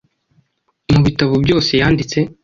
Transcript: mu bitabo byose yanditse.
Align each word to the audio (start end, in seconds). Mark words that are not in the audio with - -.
mu 0.91 0.99
bitabo 1.05 1.33
byose 1.43 1.71
yanditse. 1.81 2.17